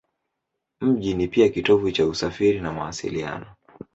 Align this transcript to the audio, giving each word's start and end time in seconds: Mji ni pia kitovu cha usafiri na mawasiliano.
Mji 0.81 1.13
ni 1.13 1.27
pia 1.27 1.49
kitovu 1.49 1.91
cha 1.91 2.05
usafiri 2.07 2.59
na 2.61 2.71
mawasiliano. 2.73 3.45